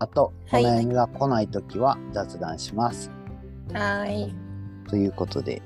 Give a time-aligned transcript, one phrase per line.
[0.00, 3.10] あと、おはい悩みが来ないときは雑談します。
[3.72, 4.34] はーい。
[4.88, 5.62] ということで、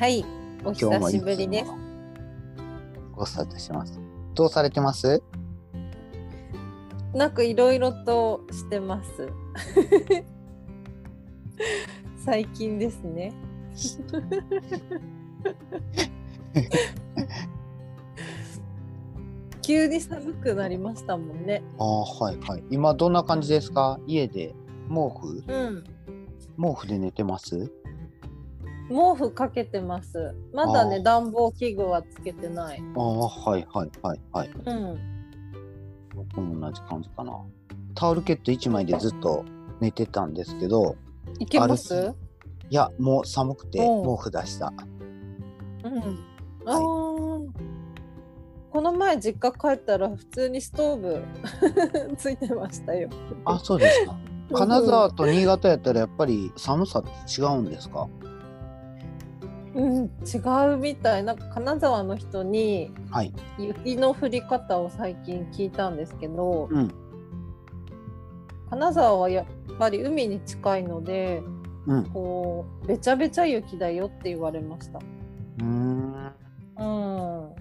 [0.00, 0.24] はい。
[0.64, 1.70] お久しぶりです。
[3.14, 4.00] ごスタートします。
[4.34, 5.22] どうされてます？
[7.14, 9.28] なんかいろいろとしてます。
[12.24, 13.32] 最近ですね。
[19.66, 21.64] 急に寒くなりましたもんね。
[21.78, 22.62] ああ、はいはい。
[22.70, 23.98] 今どんな感じですか？
[24.06, 24.54] 家で
[24.88, 25.42] 毛布？
[25.48, 25.84] うん。
[26.56, 27.72] 毛布で寝てます？
[28.88, 30.36] 毛布かけてます。
[30.52, 32.80] まだね暖房器具はつけてない。
[32.94, 34.50] ああ、はいはいはいはい。
[34.66, 34.98] うん。
[36.14, 37.36] 僕も同じ感じかな。
[37.96, 39.44] タオルケット1枚でずっと
[39.80, 40.94] 寝てたんですけど、
[41.40, 42.14] いけます？
[42.70, 44.72] いや、もう寒くてお毛布出した。
[45.82, 46.18] うん。
[46.66, 47.15] あー
[48.76, 51.22] この前実家帰ったら普通にストーブ
[52.18, 53.08] ついてましたよ。
[53.46, 54.14] あ、そうですか。
[54.52, 57.08] 金沢と新潟やったらやっぱり寒さって
[57.40, 58.06] 違うんですか？
[59.74, 63.32] うん、違うみたいなんか金沢の人にはい。
[63.58, 66.90] 雪の降り方を最近聞いたんですけど、うん。
[68.68, 71.42] 金沢はやっぱり海に近いので
[71.86, 72.04] うん。
[72.10, 74.98] こうべちゃべちゃ雪だよって言われました。
[74.98, 76.14] うーん。
[76.78, 77.54] うん、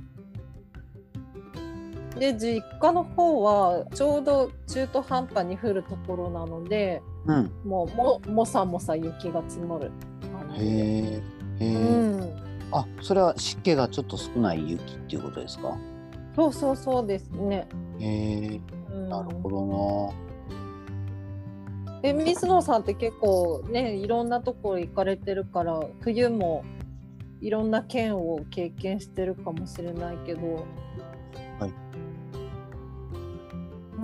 [2.20, 7.52] で実家の方はちょうど中途半端に降るところなのでうん。
[7.66, 10.56] もうももさもさ雪が積もる感。
[10.56, 11.22] へ
[11.60, 11.66] え。
[11.66, 12.36] うん
[12.72, 15.78] あ、それは湿気がちょっと少ない雪っていうことですか？
[16.36, 17.68] そうそうそうですね。
[18.00, 18.60] へえ。
[18.92, 20.14] うんなるほど
[22.04, 26.64] え水野さんって結構ねいろんなところ行かれてるから冬も
[27.42, 30.66] いろんな県を経験してるかもしれないけど
[31.60, 31.74] はい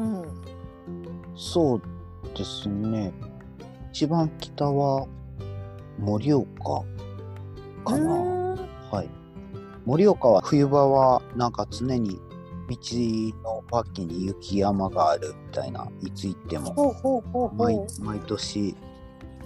[0.01, 0.27] うんな。
[1.35, 1.81] そう
[2.35, 3.13] ですね。
[3.91, 5.07] 一番北は
[5.99, 6.83] 盛岡
[7.85, 8.11] かな。
[8.91, 9.09] はい。
[9.85, 12.19] 盛岡は冬場はなんか常に
[12.69, 12.77] 道
[13.43, 17.23] の脇に雪山があるみたいな、いつ行っても。
[17.99, 18.75] 毎年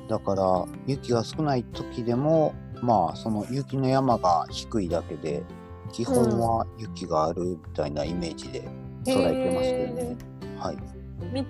[0.07, 5.43] だから雪が少ない時でもまあその雪の山が低いだけで
[5.91, 8.61] 基本は雪があるみたいなイメージで
[9.03, 10.17] 捉えてますけどね、
[10.65, 10.77] はい。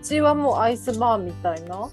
[0.09, 1.89] 道はもうアイスバーンみたいな？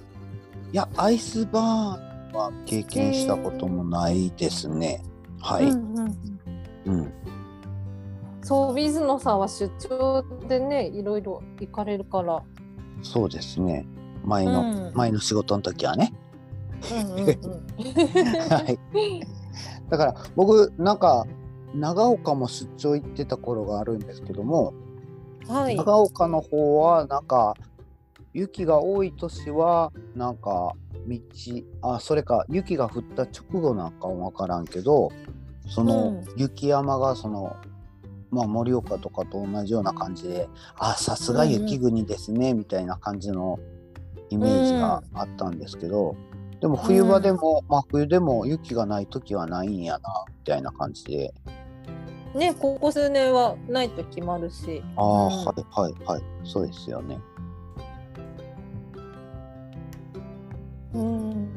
[0.73, 5.03] いやアイスバーンは経験したこともないですね。
[5.41, 6.19] はい、うんうん
[6.87, 7.13] うん。
[8.43, 12.43] そう水野さんは出張でねいろいろ行かれるから、
[13.03, 13.87] そうですね。
[14.25, 14.93] 前の、うん。
[14.95, 16.13] 前の仕事の時はね。
[19.89, 21.27] だから僕なんか
[21.75, 24.75] 長岡も出張行ってた頃があるんですけども、
[25.49, 25.77] はい。
[25.77, 27.55] 長岡の方はなんか
[28.33, 30.75] 雪が多い年はなんか
[31.07, 31.19] 道
[31.83, 35.11] あそれか雪が降った直後なんかは分からんけど
[35.69, 36.25] そのうん。
[36.37, 37.57] 雪山がその、
[38.31, 43.59] まあ盛岡とかと同じような感じであさすが雪国ですね、みたいな感じの
[44.31, 46.17] イメージがあったんですけど、
[46.61, 51.35] でも冬場でも、まあ冬でも雪がない時はないんやなみたいな感じで
[52.35, 54.83] ねここ数年はないと決まるし。
[54.97, 55.31] ああ、うん。
[55.31, 56.23] はいはいはい。
[56.45, 57.19] そうですよね。
[60.95, 61.49] うん。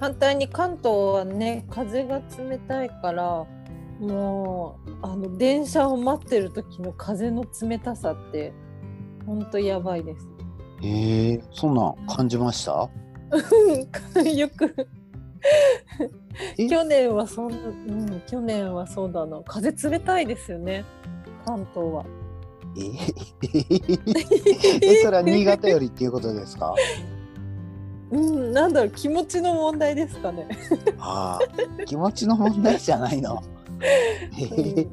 [0.00, 3.46] 反対に関東はね風が冷たいから
[4.00, 8.52] もうあの電車を待ってる時の風の冷たさって
[9.24, 10.28] ほんとやばいです。
[10.82, 12.72] へえそんなん感じました？
[14.30, 14.74] よく
[16.00, 16.10] え
[16.56, 19.40] 去年はそん、うん、去年はそうだな。
[19.44, 20.84] 風冷たいですよね。
[21.44, 22.04] 関東は。
[22.76, 22.80] え？
[24.82, 26.74] えそれは新潟よりっていうことですか？
[28.10, 30.48] うん、なんだろう気持ちの問題ですかね。
[30.98, 33.42] ああ気持ちの問題じゃないの。
[34.38, 34.80] え？
[34.80, 34.86] え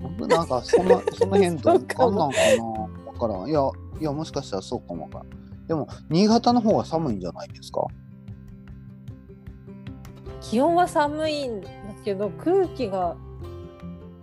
[0.00, 1.80] 僕なんかそのその辺どう？
[1.80, 2.64] かんなんかな？
[3.06, 3.48] わからん。
[3.48, 3.60] いや
[4.00, 5.22] いやもしかしたらそうかもわか。
[5.66, 7.86] でも新潟の方が寒いんじゃないですか？
[10.40, 11.68] 気温は寒いんだ
[12.04, 13.16] けど空気が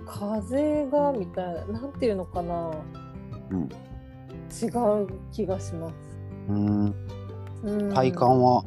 [0.05, 2.71] 風がみたいななんていうのかな、
[3.51, 3.69] うん
[4.55, 5.93] 違う気がします。
[6.47, 6.95] うん
[7.63, 8.63] うん体感は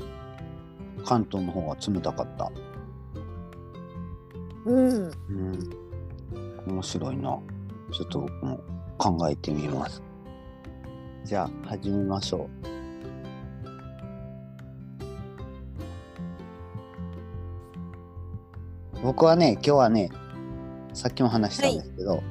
[1.04, 2.52] 関東の方が冷たかった。
[4.66, 5.70] うんうん、
[6.66, 7.38] 面白いな。
[7.92, 8.60] ちょっと僕も
[8.98, 10.02] 考えてみます。
[11.24, 12.67] じゃあ始めましょう。
[19.02, 20.10] 僕はね、今日はね、
[20.92, 22.22] さっきも話したんですけど、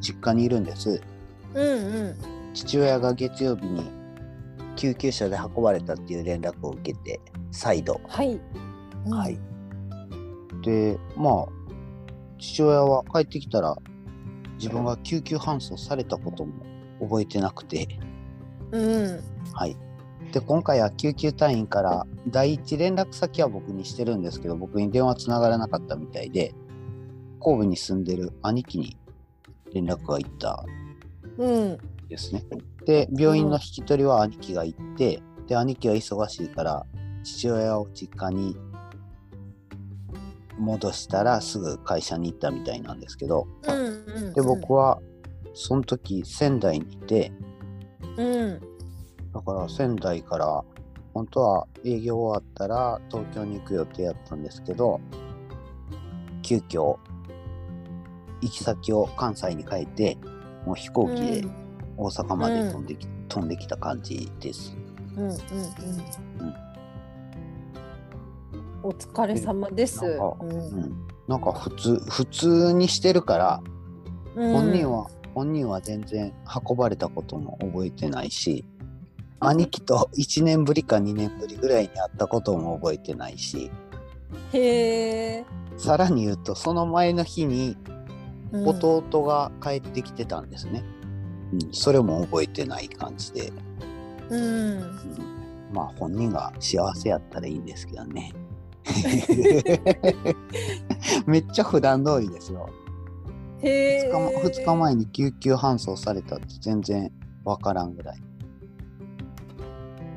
[0.00, 1.00] 実家にいるんです。
[1.54, 2.16] うんうん
[2.52, 3.90] 父親が月曜日に
[4.76, 7.20] 救急車で運ばれたっていう連絡を受けて、
[7.50, 8.00] 再度。
[8.08, 8.40] はい、
[9.06, 9.38] うんはい。
[10.62, 11.46] で、まあ、
[12.38, 13.76] 父親は帰ってきたら、
[14.56, 16.52] 自分が救急搬送されたことも
[17.00, 17.88] 覚えてなくて、
[18.70, 19.20] うん
[19.52, 19.76] はい。
[20.34, 26.52] で、今回は救急隊員から第一連絡先は僕にしてるんですけど、僕に電話つながらなかったみたいで、
[27.40, 28.98] 神戸に住んでる兄貴に
[29.72, 30.66] 連絡が行った
[31.38, 31.78] うんん
[32.08, 32.44] ですね。
[32.84, 36.84] で、病院の引き取りは兄貴が行って、で、兄貴は忙しいから、
[37.22, 38.56] 父親を実家に
[40.58, 44.34] 戻したらすぐ会社に行ったみたいなんですけど、うんうん。
[44.34, 45.00] で、僕は
[45.52, 47.30] その時仙台にいて、
[48.16, 48.73] うん
[49.34, 50.64] だから仙台から
[51.12, 55.00] 本当は営業終わったら東京に行く予定やったんですけど
[56.42, 56.96] 急遽
[58.40, 60.18] 行き先を関西に変えて
[60.64, 61.44] もう飛行機で
[61.96, 64.76] 大阪まで飛んでき,、飛んできた感じです。
[65.16, 65.34] うんうんうん。
[68.82, 70.04] お疲れ様です。
[70.04, 70.50] なんかうん。
[70.50, 70.54] う
[70.86, 73.62] ん、なんか普通普通にしてるから
[74.34, 76.32] 本人は、本人は全然
[76.68, 78.64] 運ばれたことも覚えてないし
[79.48, 83.70] 兄貴と1年ぶりか2年ぶりぐらいに会ったことも覚えてないし。
[84.52, 85.44] へえ。
[85.76, 87.76] さらに言うとその前の日に
[88.52, 88.68] うん。
[88.68, 90.84] 弟が帰ってきてたんですね、
[91.52, 93.52] うんそれも覚えてない感じで、
[94.30, 94.40] うん。
[94.40, 94.80] うん。
[95.72, 98.32] まあ本人が幸せやったらいいんですけどね。
[101.26, 102.68] めっちゃ普段通りですよ。
[103.60, 104.10] へえ。
[104.10, 107.10] 2日も2日前に救急搬送されたって全然
[107.44, 108.16] わからんぐらい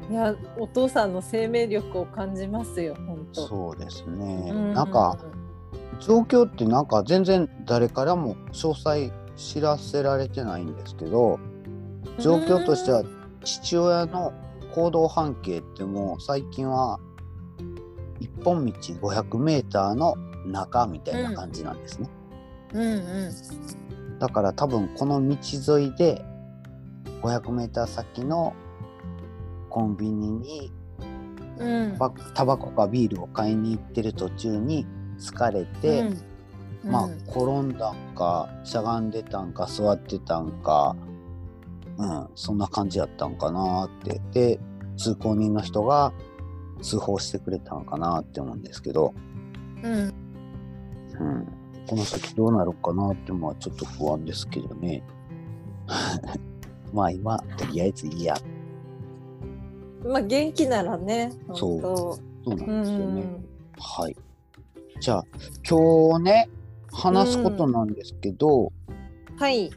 [0.10, 3.48] いや、お父さんの生命力を感じますよ、本当。
[3.48, 5.18] そうですね、うなんか、
[6.00, 11.40] 状況ってなんか全然誰からも詳細知らせられてないんですけど
[12.20, 13.04] 状況としては
[13.44, 14.34] 父親の
[14.74, 17.00] 行動半径ってもう最近は
[18.20, 20.16] 一本道 500m の
[20.46, 21.82] 中みたいな感じなん。
[21.82, 22.10] ですね、
[22.74, 22.82] うん。
[22.82, 24.20] うん。
[24.20, 26.24] だから多分この道沿いで
[27.22, 28.54] 500m 先の
[29.70, 30.72] コンビニに
[32.34, 34.86] タバコかビールを買いに行ってる途中に
[35.18, 36.02] 疲れて、
[36.84, 37.18] うん、まあうん。
[37.28, 40.96] 転んだんかしゃがんでたんか座ってたんか
[41.98, 44.22] うんそんな感じやったんかなって。
[44.32, 44.60] で
[44.98, 46.12] 通行人の人が
[46.82, 49.14] 通報してくれたんかなって思うんですけど、
[49.84, 49.94] うん。
[49.94, 51.48] うん、
[51.88, 55.04] この先どうなるかなってまあちょっと不安ですけどね。
[56.94, 58.36] まあ今とりあえずいいや
[60.08, 61.32] まあ、元気ならね。
[61.54, 63.46] そう本そうなんですよね、ん。
[63.78, 64.16] はい
[65.00, 65.26] じゃあ
[65.70, 66.50] 今日ね
[66.92, 68.72] 話すことなんですけど、
[69.38, 69.70] はい。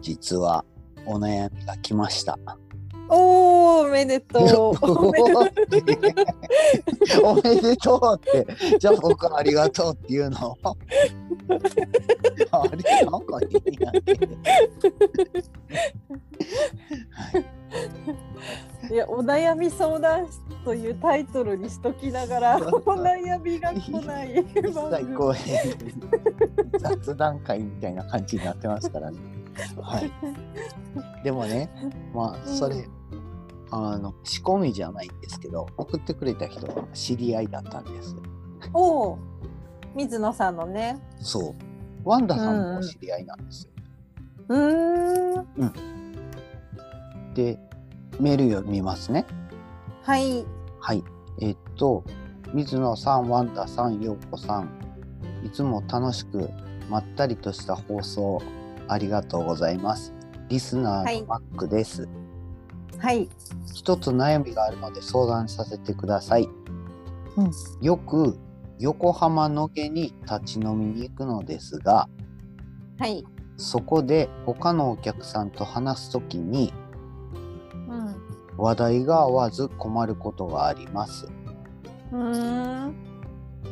[0.00, 0.64] 実は
[1.04, 2.38] お悩みが来ました。
[3.08, 4.42] おー、おめでとう。
[4.86, 6.14] おめで
[7.22, 8.46] おめでとうって、
[8.78, 10.56] じゃあ僕はありがとうっていうの。
[10.64, 10.74] あ
[12.68, 13.04] れ？
[13.04, 14.12] なんかい いなって。
[14.12, 14.16] い
[18.94, 25.06] や、お悩み相談室というタイトルにしときながら、お悩みが来ない一 番組。
[25.06, 29.18] 切こう雑談会みたいな感じになってますからね。
[29.80, 30.12] はい。
[31.24, 31.70] でもね、
[32.14, 32.88] まあそれ、
[33.70, 38.14] あの仕込みじゃないんですけど、送ってくれた人が知り合いだったんです。
[38.72, 39.18] おお、
[39.94, 40.98] 水野さんのね。
[41.18, 41.54] そう。
[42.04, 43.70] ワンダさんも知り合いなんですよ。
[44.48, 45.95] うーん。
[47.36, 47.58] で、
[48.18, 49.26] メール読みますね。
[50.02, 50.46] はい。
[50.80, 51.04] はい。
[51.40, 52.02] えっと、
[52.54, 54.70] 水野さん、ワンダさん、ようこさん、
[55.44, 56.48] いつも楽しく
[56.88, 58.40] まったりとした放送
[58.88, 60.14] ありがとうございます。
[60.48, 62.08] リスナーのマックです。
[62.98, 63.28] はい。
[63.74, 66.48] 一つ悩みがあるので相談させてください。
[67.36, 67.50] うん
[67.82, 68.38] よく
[68.78, 72.08] 横浜の家に立ち飲みに行くのですが、
[72.98, 73.24] はい。
[73.58, 76.85] そこで他のお客さんと話すときにうん。
[78.56, 81.28] 話題が合わず困ることがあります。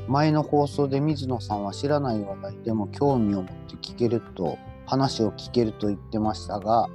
[0.09, 6.89] 前の放送で水野さんは知らない話題でも興味を持って聞けると話を聞けると言ってましたが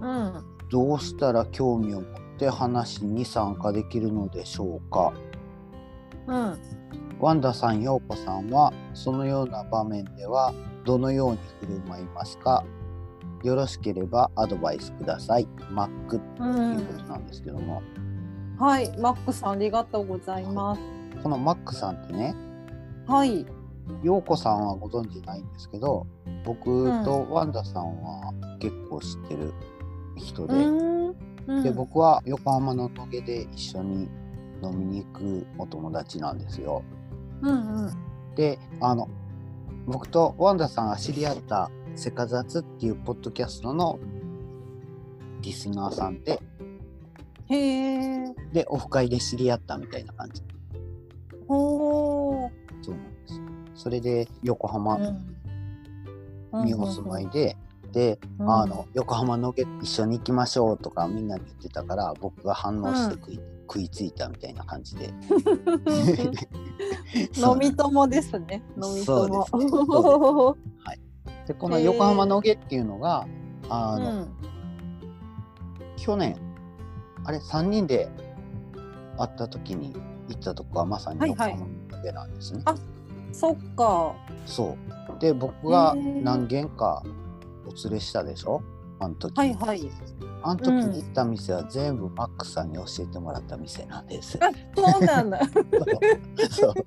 [0.00, 0.44] うん。
[0.70, 5.12] どうしたら興味を持っって話に参加できるのでしょうか？
[6.26, 6.58] うん。
[7.20, 10.52] ワンダさん、ヨーコさんはそのような場面では
[10.84, 12.64] どのように振る舞いますか？
[13.42, 15.46] よろしければアドバイスください。
[15.70, 17.08] マックってういうことん。
[17.08, 17.82] なんですけども、
[18.58, 20.80] はい、マックさんありがとうございます。
[21.22, 22.34] このマックさんってね、
[23.06, 23.44] はい。
[24.02, 26.06] ヨーコさんはご存知ないんですけど、
[26.44, 29.52] 僕とワンダさんは結構知ってる
[30.16, 31.06] 人で、うん。
[31.08, 34.08] うんで僕は横浜の野毛で一緒に
[34.62, 36.84] 飲みに行くお友達なんですよ。
[37.42, 37.90] うんうん。
[38.36, 39.08] であの
[39.86, 43.98] 僕とワンダさんが知り合った「セカザツ」っていうポッドキャストの
[45.40, 46.40] リスナーさんで
[47.48, 48.34] へえ。
[48.52, 50.42] でオフ会で知り合ったみたいな感じ。
[51.48, 52.50] ほー。
[52.82, 53.40] そうなんです
[53.74, 56.64] それで横浜うん。
[56.64, 57.56] にお住まいで、
[57.92, 58.50] で、うん。
[58.50, 65.12] あの横浜のげ一緒に行きましょうとかみんなに言ってたから僕が反応して食い,、食いついたみたいな感じで。
[67.36, 68.62] 飲み友ですね。
[68.76, 69.44] 飲みそう友。
[69.44, 69.68] ですね。
[69.70, 70.56] そ
[71.46, 73.26] でこの横浜のげっていうのが
[73.68, 74.28] あの、うん
[75.98, 76.36] 去年
[77.24, 78.08] あれ3人で
[79.18, 79.92] 会った時に
[80.28, 82.62] 行ったとこはまさにはいはい横浜のげなんですね。
[82.64, 82.74] あ
[83.32, 84.12] そっか。
[84.44, 84.76] そ
[85.16, 87.04] うで僕が何軒か
[87.64, 88.60] お連れしたでしょ？
[88.98, 89.88] あの時、はいはい。
[90.42, 94.36] あの時に行った店は全部マックさんに教えてもらった店なんです。
[94.42, 95.38] あ、そうなんだ。
[96.50, 96.74] そう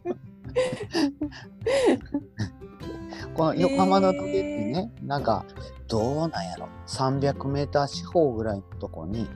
[3.36, 5.46] この横浜の時ってねなんか
[5.88, 9.28] どうなんやろ300メーター四方ぐらいのとこに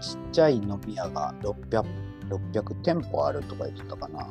[0.00, 1.84] ちっちゃい飲み屋が600
[2.30, 4.28] 600店舗あるとか言ってたかな。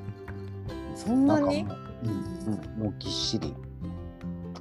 [0.96, 1.64] そんなんに？
[1.64, 1.80] なかも。
[2.04, 3.54] う、うんうん、もうぎっしり。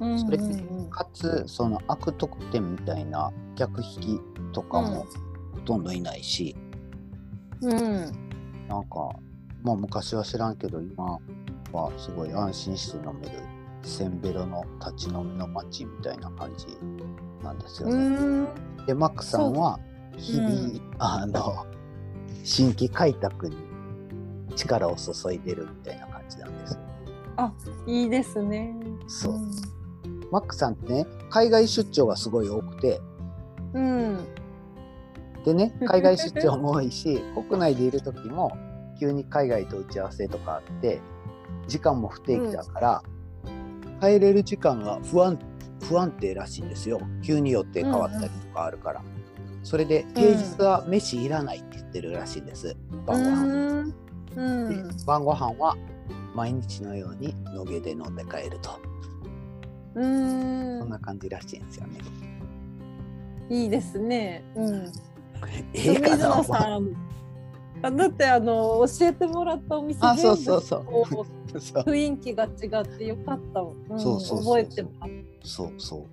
[0.01, 4.21] うんそれうんうんかつその悪徳店みたいな客引き
[4.53, 5.05] とかも
[5.53, 6.55] ほとんどいないし、
[7.61, 7.77] うん。
[8.67, 9.09] なんか
[9.61, 11.19] まあ昔は知らんけど今
[11.71, 13.39] はすごい安心して飲める
[13.83, 16.77] せんべろの立ち飲みの街みたいな感じ
[17.43, 18.19] なんですようね。
[18.19, 18.47] ん。
[18.85, 19.79] でマックさんは
[20.17, 21.65] 日々、うんあの
[22.43, 23.57] 新規開拓に
[24.55, 26.79] 力を注いでるみたいな感じなんです。
[27.85, 28.75] いいですね。
[29.07, 29.39] そう
[30.31, 33.01] マックさんってね海外出張がすごい多くて
[33.73, 34.27] うん。
[35.45, 38.51] でね 海外出張も多いし国内でいる時も
[38.99, 40.99] 急に海外と打ち合わせとかあって
[41.67, 43.03] 時間も不定期だから、
[43.99, 45.37] 帰れる時間が不安
[45.81, 49.01] 不安定らしいんですよ急に予定変わったりとかあるから、
[49.63, 52.75] それで平日は飯いらないって言ってるらしいです、
[53.05, 53.93] 晩ご飯、
[54.35, 54.65] うん。
[54.67, 55.05] うでん。
[55.05, 55.77] 晩ご飯は
[56.35, 58.79] 毎日のように野毛で飲んで帰ると、
[59.95, 61.99] うんそんな感じらしいんですよね。
[63.49, 64.43] いいですね。
[64.55, 64.91] うん。
[65.73, 66.95] ええかな水野さん。
[67.81, 70.83] あだってあの教えてもらったお店あそうそうそう
[71.53, 73.71] 雰囲気が違ってよかったわ。
[73.89, 74.89] うんそうそうそう覚えてま
[75.43, 75.53] す。
[75.53, 76.05] そうそう。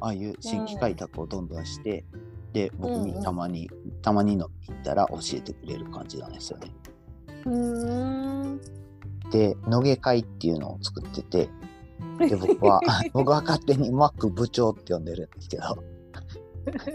[0.00, 2.04] ああいう新規開拓をどんどんして、
[2.52, 3.70] で、僕にうんうんたまに、
[4.02, 6.72] たまに飲みに行ったら教えてくれる感じなんですよね。
[7.46, 8.60] うーん。
[9.30, 11.48] で、野毛会っていうのを作ってて、
[12.18, 12.80] で、僕は、
[13.12, 15.62] 僕は勝手にマック部長って呼んでるんですけど、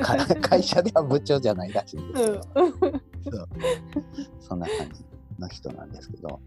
[0.02, 3.02] か会社では部長じゃないらしいんですけど、そう
[4.40, 5.06] そんな感じ
[5.40, 6.40] の人なんですけど。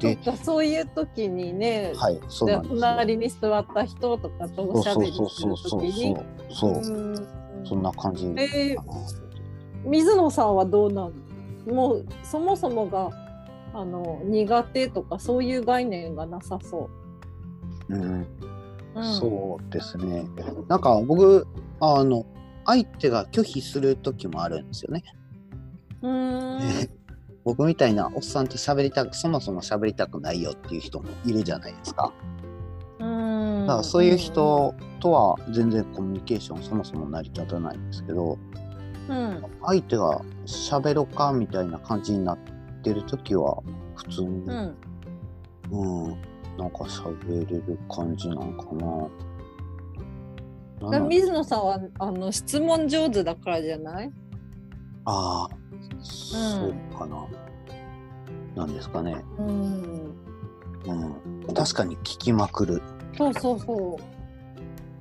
[0.00, 2.68] で、かそういう時にね、はい、そうでなん。
[2.68, 6.16] 隣に座った人とかとおしゃべりする時に？
[6.50, 7.26] そうそう。
[7.64, 8.26] そんな感じ。
[8.26, 8.76] えー
[9.84, 11.12] 水野さんはどうなの
[11.72, 13.10] もうそもそもが
[13.72, 16.90] あの苦手とかそういう概念がなさそ
[17.88, 18.26] うんう。
[18.96, 20.24] うん、そうですね。
[20.68, 21.46] なんか僕、
[21.80, 22.24] あの、
[22.64, 25.04] 相手が拒否する時もあるんですよね。
[27.44, 32.12] 僕みたいなおっさんと喋りたく、そもそも喋りたくないよっていう人もいるじゃないですか。
[32.98, 38.38] うんだからそういう人とは全然コミュニケーションそもそも成り立たないんですけど、
[39.08, 39.42] うん。
[39.64, 42.38] 相手が喋ろうかみたいな感じになっ
[42.82, 43.62] てる時は、
[43.94, 44.76] 普通に、うん。
[45.70, 46.16] うん、
[46.58, 48.64] なんか喋れる感じなんか
[50.90, 51.00] な。
[51.08, 54.12] 水野さんはあの質問上手だからじゃない？
[55.06, 55.56] ああ、
[56.06, 57.26] そうかな。
[58.54, 59.24] なんですかね。
[59.38, 60.14] うん。
[60.86, 61.54] うん。
[61.54, 62.82] 確かに聞きまくる。
[63.16, 64.16] そうそうそう。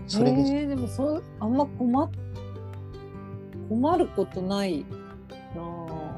[0.08, 2.10] それで、えー、でもそうあんま困っ
[3.70, 4.86] 困ることない
[5.56, 6.16] なあ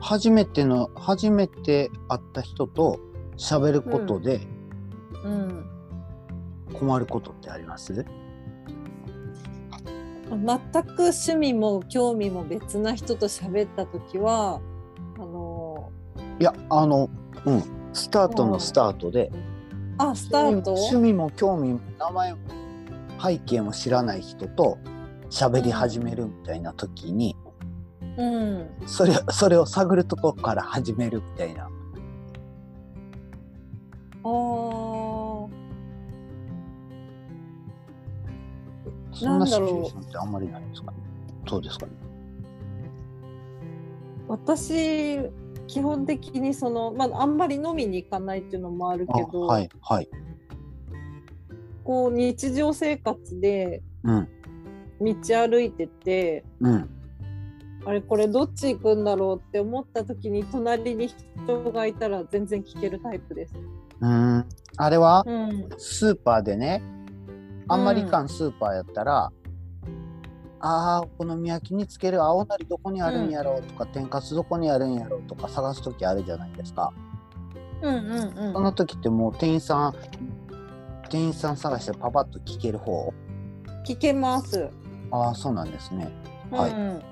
[0.00, 3.00] 初めての、初めて会った人と
[3.36, 4.40] 喋ることで
[5.24, 5.66] うん。
[6.72, 8.06] 困ることってあります、う
[10.36, 14.60] 全く趣味も興味も別な人と喋った時は
[15.16, 15.90] あの
[16.40, 17.08] いやあの
[17.44, 17.62] うん。
[17.92, 19.30] スタートのスタートで。
[19.98, 20.72] あスタート？
[20.72, 22.38] 趣味も興味も名前も
[23.22, 24.78] 背景も知らない人と
[25.30, 27.36] 喋り始めるみたいな時に、
[28.16, 28.68] うん。
[28.86, 31.68] それそれを探るところから始めるみたいな。
[34.24, 34.93] あー
[39.14, 40.96] そんなシチュエーションってあんまりないんですかね。
[41.48, 41.92] そうですかね。
[44.28, 45.18] 私
[45.66, 50.08] 基本的にその、まあ、あんまり飲みに行かないっていうのもあるあけど、はいはい。
[51.84, 54.28] こう日常生活でうん。
[55.00, 55.14] 道
[55.48, 56.88] 歩いててうん。
[57.84, 63.54] あれこれどっち行くんだろうって思った時に隣に人がいたら全然聞けるタイプです。
[64.00, 64.44] うん。
[64.78, 65.22] あれは？
[65.26, 66.82] うん、スーパーでね
[67.68, 69.32] あんまり感スーパーやったら、
[70.60, 76.92] あーお好み焼きにつける青のりどこにあるんやろうとか、天かすどこにあるんやろうとか探す時あるじゃないですか。
[77.82, 79.94] うんうんうんその時ってもう店員さん
[81.10, 83.12] 店員さん探してパパッと聞ける方？
[83.86, 84.70] 聞けます。
[85.10, 86.10] ああそうなんですね。
[86.50, 87.02] はいうん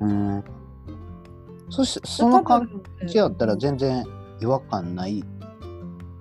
[0.00, 0.44] うん
[1.68, 4.04] そしてその感じやったら全然
[4.40, 5.22] 違和感ない？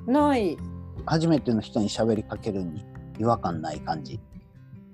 [0.06, 0.58] ない。
[1.06, 2.84] 初めての人に喋りかけるに
[3.22, 4.20] 違和感ない感じ。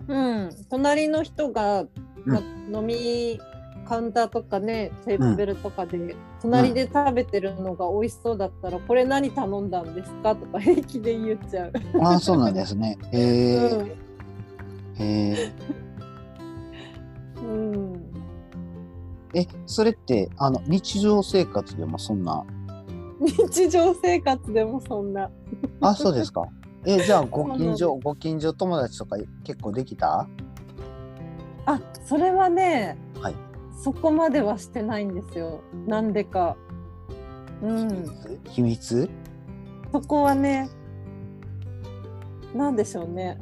[0.07, 1.85] うん、隣の人が、
[2.25, 2.41] ま
[2.71, 3.39] 飲み
[3.87, 10.35] カウンターとかねテーブルとかで、隣で食べてるのが美味しそうだったら、これ何頼んだんですか？
[10.35, 11.73] とか平気で言っちゃう。
[12.01, 12.97] ああそうなんですね。
[13.11, 13.95] へえ、うんへ
[14.99, 15.53] え。
[17.37, 18.13] うん、
[19.33, 22.45] えそれってあの日常生活でもそんな？
[23.19, 25.31] 日常生活でもそんな。
[25.81, 26.45] あそうですか。
[26.89, 30.25] えじゃあご近所ご近所友達とか結構できた？
[31.65, 33.35] あそれはね、はい
[33.79, 35.61] そこまではしてないんですよ。
[35.85, 36.57] なんでか。
[37.61, 38.05] うん、
[38.45, 39.09] 秘密？
[39.91, 40.69] そこはね、
[42.55, 43.37] なんでしょうね。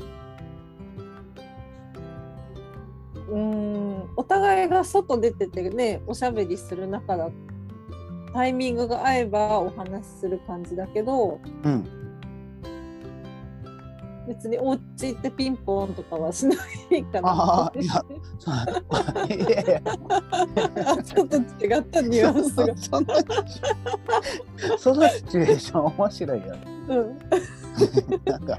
[3.29, 7.29] うーん、お互いが外出ててね、おしゃべりする中だ
[8.33, 12.04] タイミングが合えばお話しする感じだけど、うん。
[14.27, 16.55] 別にお家行ってピンポンとかはしな
[16.91, 17.29] いかな。
[17.29, 17.85] ああい
[19.29, 19.81] やいやいや
[20.85, 22.75] あちょっと違ったニュアンスが。
[22.77, 23.15] そんな
[24.77, 26.61] そのシチュエーション面白いよね。
[26.87, 27.17] うん、
[28.25, 28.57] なんか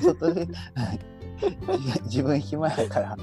[0.00, 0.48] 外で
[2.04, 3.16] 自分暇やから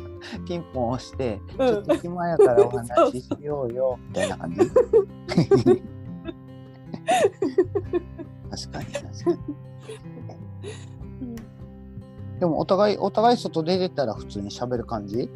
[0.48, 4.58] ピンポン押して、ちょっと暇やからお話ししようよみたいな感じ。
[8.50, 9.38] 確かに確かに。
[12.40, 15.30] でもお互いお互い外出てたら普通に喋る感じ？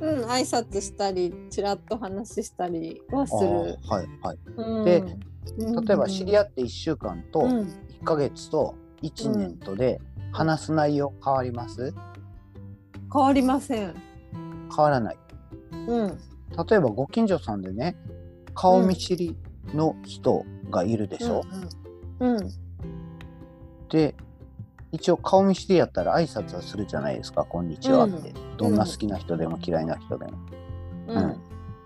[0.00, 3.46] うん、挨拶したり、ちらっと話したりはすある。
[3.46, 4.38] ーはいはい。
[4.56, 5.04] うんで
[5.86, 7.48] 例えば知り合合って1週間とうん、
[8.00, 10.00] 1ヶ月と1年とで
[10.32, 11.94] 話す内容変わります？
[13.12, 13.94] 変わりません。
[14.74, 15.18] 変わらない。
[15.86, 17.96] うん、例えばご近所さんでね
[18.54, 19.36] 顔見知り
[19.74, 21.42] の人がいるでしょ、
[22.20, 22.50] うん、うん、
[23.90, 24.14] で
[24.94, 30.32] 一応顔見知りやったら挨拶はするじゃないですか「こんにちは」って、どんな好きな人でも嫌いな人でも。
[31.08, 31.36] うん、うん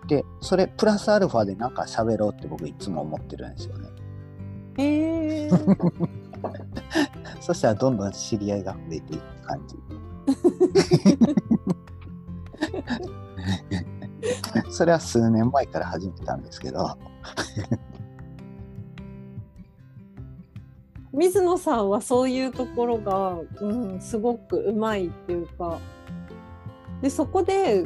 [0.07, 3.89] でそれプラスアルファでなんか喋ろうって僕いつも思ってるんですよね。
[4.79, 5.51] へえ。
[7.43, 9.77] そしたらどんどん知り合いが増えていく感じ。
[14.71, 16.97] それは数年前から始めたんですけど。
[21.19, 25.79] 水野さんはそういうところが、うん、すごくうまいっていうか。
[27.03, 27.83] で、そこで。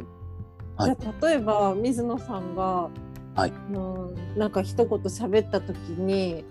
[0.75, 2.89] はいじゃあ例えば水野さんが、
[3.35, 6.43] はいうん、なんか一言喋った時に、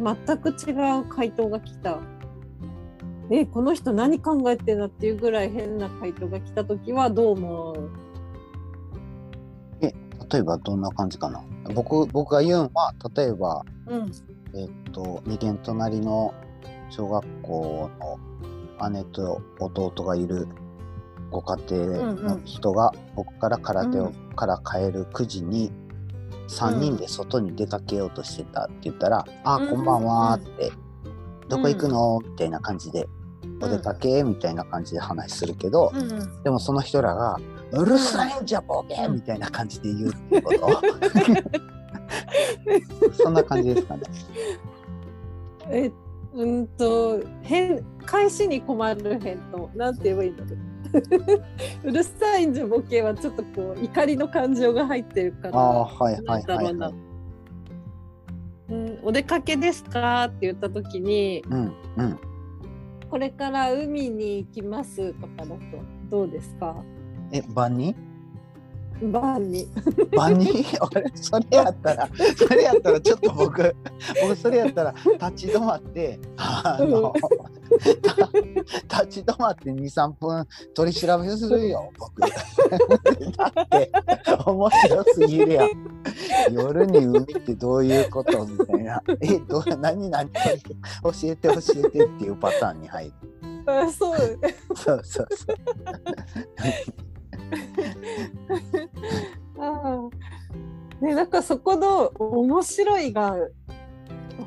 [0.00, 1.98] 全く違う回答が来た。
[3.30, 7.90] えこの人何考えてんだっていうぐらい変な回答が来た時はどう思う？
[9.82, 11.44] 例えばどんな感じかな？
[11.74, 14.10] 僕僕が言うのは例えば、うん
[14.54, 16.34] えっと2軒隣の
[16.90, 17.90] 小学校
[18.80, 20.48] の姉と弟がいる
[21.30, 25.70] ご家庭の人が僕から空手を、から帰る9時に
[26.48, 30.72] 3人で外に出かけようとしてたって言ったら「あこんばんは」って
[31.48, 33.06] 「どこ行くの?」みたいな感じで
[33.60, 37.36] 「お出かけ?」みたいな感じで話するけど、うんでもその人らが
[37.72, 40.58] 「うるさいんじゃボケ!」みたいな感じで言うっていうこと
[43.14, 44.02] そんな感じですかね。
[45.70, 45.90] え
[46.34, 50.50] うんと変返しに困るへんとなんて言えばいいんだろ
[51.84, 56.94] う うるさいんじゃボケはちょっとこう怒りの感情が入ってるからあはいはいはいはい。
[58.70, 62.18] うん、お出かけですかって言った時にうんうん。
[63.10, 65.56] これから海に行きますとかだと
[66.10, 66.76] どうですか？
[67.32, 67.96] え晩に？
[69.02, 69.66] 晩に。
[70.16, 70.64] 晩に？
[70.94, 73.76] 俺それやったらそれやったらちょっと僕
[74.22, 77.12] 僕それやったら立ち止まってあの、
[78.88, 82.20] た立ち止まって23分取り調べするよ僕。
[82.20, 82.26] だ
[83.62, 83.90] って
[84.46, 85.70] 面白すぎるやん。
[86.52, 89.02] 夜に海ってどういうことみたいな。
[89.20, 90.30] えどう何何？
[90.30, 90.40] 教
[91.24, 93.12] えて教えてっていうパターンに入る。
[93.66, 94.18] あそう。
[94.74, 95.56] そうそうそう
[101.00, 103.36] ねなんかそこの面白いが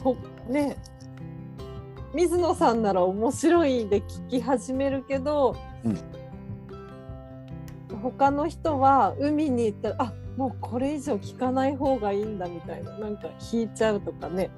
[0.04, 0.16] ほ
[0.50, 0.78] ね
[2.14, 5.98] 水野さんなら面白いで聞き始めるけど、うん。
[8.02, 14.50] 他の人は海に行ったらあもうこれ以上聞かない方がいいんだみたいななんか引いちゃうとかね。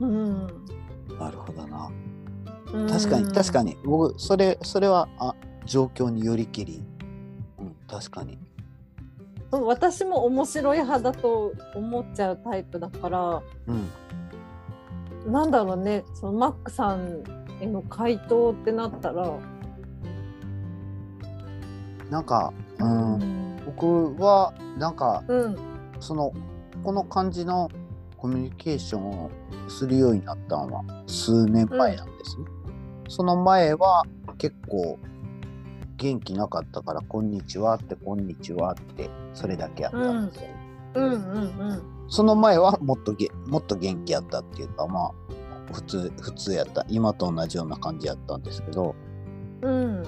[0.00, 0.46] うん、
[1.18, 1.90] なるほどな。
[2.72, 2.88] うん。
[2.88, 3.76] 確かに確かに。
[3.84, 5.34] 僕それそれはあ
[5.66, 6.82] 状況によりきり。
[7.58, 7.76] うん。
[7.88, 8.38] 確かに。
[9.52, 13.42] うん私も面白い派だと思っちゃうタイプだから。
[13.66, 15.32] うん。
[15.32, 16.04] なんだろうね。
[16.14, 17.22] そのマックさん
[17.60, 19.38] への回答ってなったら、
[22.10, 23.18] なんかううん。
[23.18, 25.56] ん僕はなんかうん。
[26.00, 26.32] その
[26.82, 27.70] この感じの
[28.18, 29.30] コミュニケーションを
[29.68, 32.44] するようになったのは数年前なんですね、
[33.08, 34.02] その前は
[34.38, 34.98] 結構
[36.04, 40.48] 元気なかったから「こんにちは」って「こんにちは」ってそれだけやったんですよ、
[40.94, 45.12] うんうんその前はもっとげもっと元気やったっていうかまあ
[45.72, 46.84] 普通普通やった。
[46.88, 48.94] 今と同じような感じやったんですけど。
[49.62, 50.02] うん。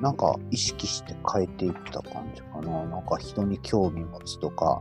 [0.00, 2.84] なんか意識して変えていった感じかな。
[2.84, 4.80] なんか人に興味持つとか。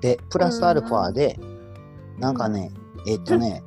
[0.00, 1.40] でプラスアルファで
[2.18, 2.70] なんかね
[3.08, 3.64] えっ、とね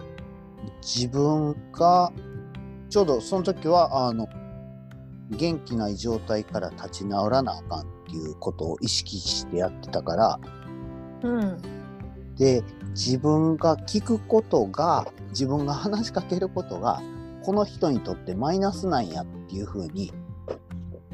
[0.84, 2.12] 自分が
[2.90, 4.28] ちょうどその時はあの
[5.30, 10.40] 元気ない状態から立ち直らなあかんっていうことを意識してやってたから
[11.22, 11.58] うん。
[12.36, 17.00] で自分が聞くことが自分が話しかけることが
[17.42, 20.12] この人にとってマイナスなんやっていうふうに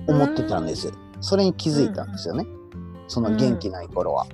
[0.07, 0.93] 思ってたんです。
[1.21, 2.47] それに気づいたんですよね。
[3.09, 4.27] その元気ない頃は、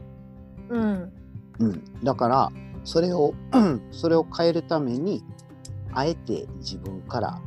[0.68, 1.12] うん。
[1.58, 2.52] うん、だから
[2.84, 3.34] それを
[3.90, 5.24] それを変えるために
[5.92, 7.40] あえて自分から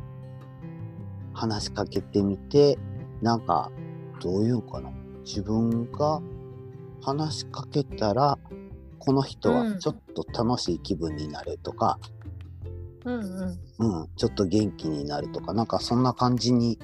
[1.40, 2.78] 話しかけてみて
[3.22, 3.72] なんか
[4.20, 4.90] どういうのかな？
[5.24, 6.20] 自分が
[7.00, 8.38] 話しかけたら
[8.98, 11.98] この人はちょっと楽しい気分になるとか、
[13.06, 13.18] うんう
[13.78, 14.00] ん。
[14.02, 16.78] うんちょっと元気になるとかなんかそんな感じに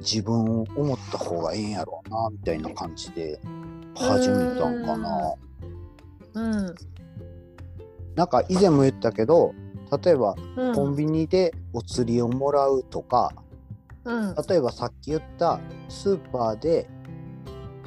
[0.00, 3.40] 自分を思った方がええんやろうなみたいな感じで
[3.94, 5.34] 始めたんかな。
[6.34, 6.74] うん。
[8.14, 9.54] なんか以前も言ったけど
[10.02, 10.74] 例えばうん。
[10.74, 13.30] コンビニでお釣りをもらうとか
[14.04, 14.34] うん。
[14.48, 16.88] 例えばさっき言ったスーパーで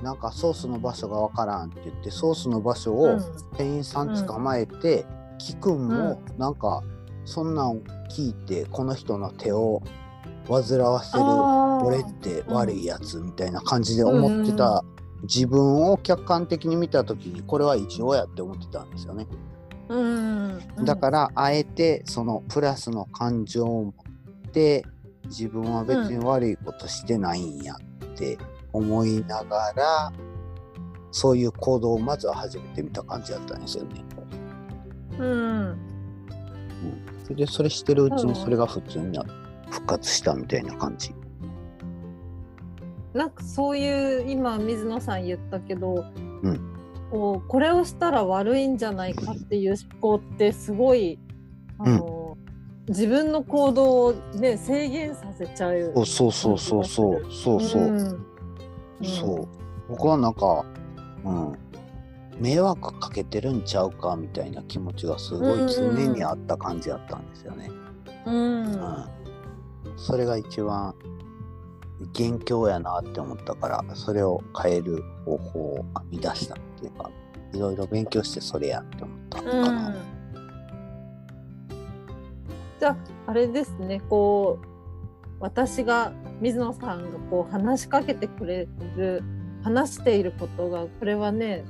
[0.01, 3.17] なんかソースの場所がわからんって言ってソースの場所を
[3.57, 5.05] 店員さん捕まえて
[5.39, 6.83] 聞くんもなんか
[7.25, 9.81] そんなん聞いてこの人の手を
[10.47, 11.23] 煩わせる
[11.85, 14.83] 俺って悪いやつみたいな感じで思ってた
[15.23, 19.27] 自分を客観的に見た時にこれは異常やって思ってたんですよね。
[19.87, 24.83] うんだからあえてそのプラスの感情を持って
[25.25, 27.77] 自分は別に悪いことしてないんやっ
[28.17, 28.37] て
[28.73, 30.13] 思いながら、
[31.11, 34.03] そういう行動をまずは始めてみた感じだったんですよね。
[35.17, 35.77] うん。
[37.23, 38.27] それでそれしてるうちうん。
[38.29, 39.23] にそれが普通にな
[39.71, 41.13] 復活したみたいな感じ。
[43.13, 46.05] なんかそういう今水野さん言ったけど、
[46.43, 46.74] うん
[47.15, 51.17] こうこれをしたら悪いんじゃないかっていう思考ってすごい
[51.79, 52.37] あの、
[52.89, 55.93] 自分の行動を、ね、制限させちゃう。
[55.95, 57.31] そうそうそうそうそう。
[57.31, 58.25] そうそう、うん。
[59.03, 59.47] そう。
[59.89, 60.65] 僕はなんか、
[61.23, 61.57] うん、
[62.37, 67.71] 迷惑かけてるんちゃうかみたいな気持ちがすごい常にあった感じだったんですよね。
[68.25, 68.65] うん。
[68.65, 69.05] うん、
[69.95, 70.93] それが一番
[72.13, 77.11] 元凶やなって思ったからそれを変える方法を編み出したっていうか
[77.53, 79.95] いろいろ勉強してそれやって思ったのかな。
[82.79, 84.01] じゃああれですね。
[84.09, 84.65] こう
[85.39, 88.67] 私が水野さんがこう話しかけてくれ
[88.97, 89.23] る
[89.63, 91.63] 話していることがこれはね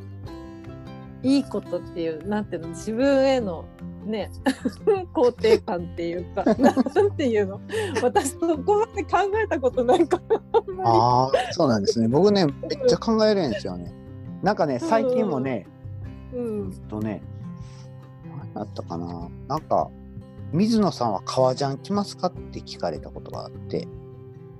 [1.23, 3.65] いいことっていうなんていうの自分への
[4.05, 4.31] ね
[5.13, 7.61] 肯定感っていうか なんていうの
[8.03, 10.39] 私そこまで考えたことないから
[10.83, 12.07] ああそうなんですね。
[12.07, 12.55] 僕ねめっ
[12.87, 13.93] ちゃ考えるんですよね
[14.41, 15.67] なんかね最近もね、
[16.31, 16.71] りうん。
[16.71, 17.21] えっとね
[18.37, 19.29] 何だったかな。
[19.47, 19.89] なんか
[20.51, 23.87] 水野さんは革ジャン着ますかって聞かれたことがあって。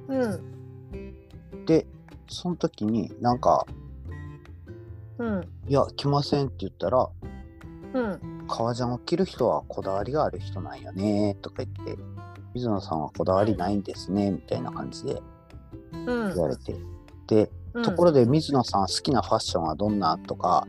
[0.08, 1.66] うん。
[1.66, 1.88] で
[2.30, 3.66] その時になんか
[5.18, 7.10] うん「いや着ません」って言ったら
[7.94, 12.02] うん「革ジャンを着る人はこだわりがある人なんよね」とか言って
[12.54, 15.22] 「水野さんはこだわりないんですね」みたいな感じで
[15.94, 16.34] うん。
[16.34, 16.76] 言われて。
[17.28, 17.50] で
[17.84, 20.68] ところで水野さん好きなファッションはどんなとか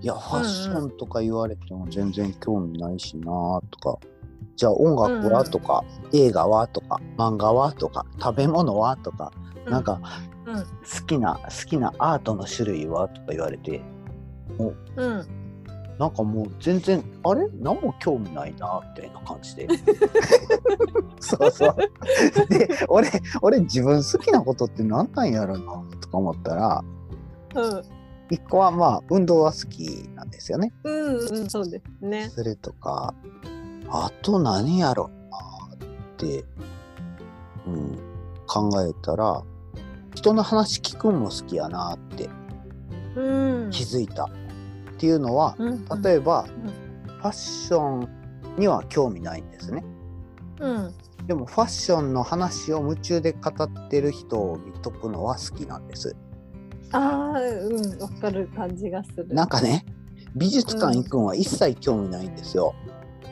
[0.00, 3.98] いやファッションとか言われても全然興味ないしなとか。
[4.56, 5.42] じゃあ音楽は？
[5.42, 6.66] うんとか映画は？
[6.66, 7.72] とか漫画は？
[7.72, 8.96] とか食べ物は？
[8.96, 9.32] とか
[9.66, 10.00] なんか
[10.46, 10.56] うん。
[10.56, 13.08] 好きな好きなアートの種類は？
[13.08, 13.80] とか言われて。
[14.96, 15.37] うん
[15.98, 17.48] なんかもう全然あれ？
[17.60, 19.68] 何も興味ないなみたいな感じで。
[21.20, 21.76] そうそう。
[22.48, 23.10] で俺
[23.42, 26.84] 俺自分好きなことって何なんやろなとか思ったら
[27.56, 27.82] うん。
[28.30, 30.72] 一個はまあ運動は好きなんですよね。
[30.84, 32.28] うんうんそうですね。
[32.28, 33.14] それとか
[33.88, 35.38] あと何やろな
[35.74, 35.78] っ
[36.18, 36.44] て、
[37.66, 37.98] うん、
[38.46, 39.42] 考えたら
[40.14, 42.28] 人の話聞くんも好きやなって
[43.16, 43.70] うん。
[43.70, 44.28] 気づいた
[44.98, 48.08] っていうのはうん例えば、うんファッション
[48.58, 49.84] には興味ないんですね。
[50.60, 50.94] うん
[51.26, 56.14] でもファッションの話を夢中で語ってる人を見とくのは好きなんです。
[56.92, 59.84] ああうんわかる感じがするなんかね
[60.36, 62.72] 美術館行くんは一切興味ないんですよ。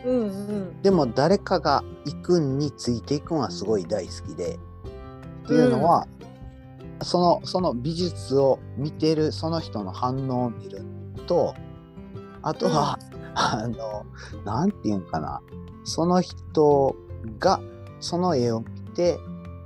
[0.04, 4.58] うんうんでも誰かが行くんについていくんはすごい大好きで。
[5.44, 6.08] っていうのは、
[7.02, 10.82] そのその美術を見てるその人の反応を見る
[11.26, 11.54] と
[12.42, 12.98] あとは、
[13.34, 14.06] あの
[14.44, 15.40] なんていうんかな。
[15.84, 16.96] その人
[17.38, 17.60] が
[18.00, 19.18] その絵を見て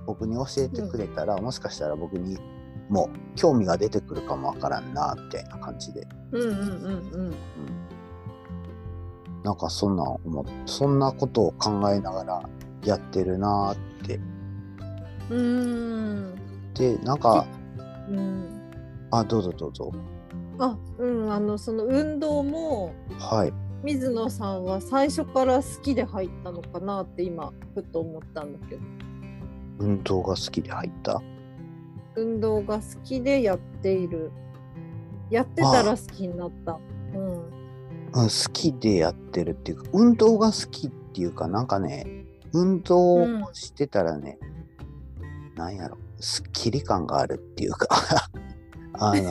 [0.07, 2.39] 僕に教えてくれたら、もしかしたら僕に
[2.89, 6.65] もう興味が出てくるかもわからんなみたいな感じで、うんうんうん
[7.13, 7.35] うん。
[9.43, 12.43] なんかそんな思っそんなことを考えながら
[12.85, 14.21] やってるなって。
[15.29, 16.35] うんうん。
[16.75, 17.47] でなんか
[18.09, 18.61] うん。
[19.11, 19.93] あどうぞどうぞ
[20.61, 28.83] あうんあのその運動もはい水野さんは最初から好きで入ったのかなって今ふと思ったんだけど。
[29.79, 31.23] 運動が好きで入った？
[32.15, 34.31] 運動が好きでやっている。
[35.31, 36.79] やってたら好きになった。
[37.15, 37.33] うん。
[37.33, 37.43] うん、
[38.13, 44.39] 好きでやってるっていうか運動が好きっていうかなんかね運動をしてたらね、
[45.57, 47.89] なんやろすっきり感があるっていうか。
[48.93, 49.31] あの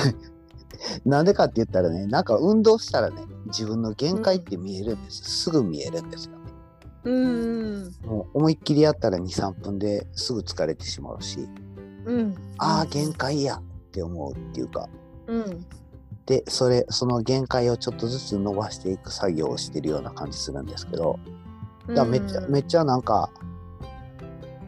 [1.04, 6.38] なんでかって言ったらねなんか運動したらね自分の限界って見えるんです、すぐ見えるんですよ。
[6.38, 6.40] ね
[7.04, 7.94] うん。
[8.04, 11.48] もう思いっきりやったら23分ですぐ疲れてしまうし
[12.04, 12.34] うん。
[12.58, 13.62] ああ限界やっ
[13.92, 14.88] て思うっていうか。
[15.26, 15.66] うん。
[16.26, 21.18] でそれその限界をちょっとずつ伸ばしていく作業をしてるような感じするんですけど
[21.88, 23.30] だめっちゃ、めっちゃなんか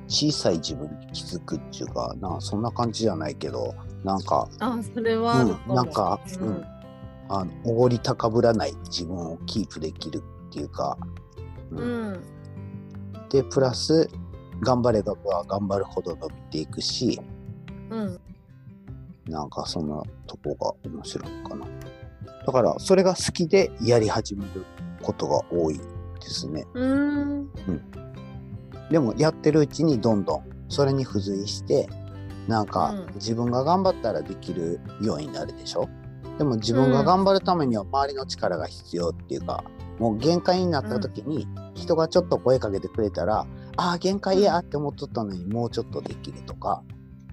[0.08, 6.52] 小さい自分に気づくっていうかなそんな感じじゃないけどなんか、あそれはうん、なんか、ううん。
[6.54, 6.64] ん、
[7.28, 10.96] あのおごり高ぶらない自分をキープできるっていうか、
[11.70, 12.12] ううん。
[12.14, 12.20] ん
[13.30, 14.08] でプラス
[14.60, 15.14] 頑張れば
[15.46, 17.20] 頑張るほど伸びていくし
[17.90, 18.20] うん。
[19.26, 21.66] なんかそんなとこが面白いかな。
[22.46, 24.64] だからそれが好きでやり始める
[25.00, 25.82] ことが多いで
[26.22, 26.66] すね。
[26.74, 27.48] うん。
[28.90, 31.88] でもやってるうちにどんどんそれに付随して
[32.48, 33.14] なんかうん。
[33.14, 35.88] 自分が頑張ったらできるようになるでしょ？
[36.38, 39.64] でも自分が頑張るためには周りの力が必要っていうか、
[39.98, 46.82] もう限界になった時に人がちょっと声かけてくれたら、ああ限界やって思っとったのにもうちょっとできるとか、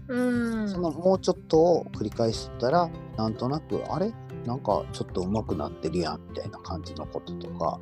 [0.07, 0.69] うん。
[0.69, 4.13] そのもうちょっとを繰り返したらなんとなくあれ？
[4.45, 7.79] なんかちょっと上手くなってるやんみたいな感じのこととか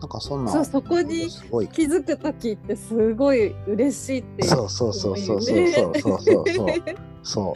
[0.00, 1.28] なんかそんなそうそこに
[1.72, 4.68] 気づく時ってすごい嬉しいってそう。
[4.70, 6.68] そうそうそうそうそうそうそうそう。
[7.22, 7.54] そう。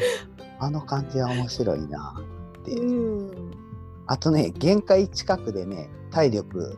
[0.60, 2.14] あの感じは面白いな
[2.60, 3.50] っていう、うん。
[4.06, 6.76] あとね限界近くでね体力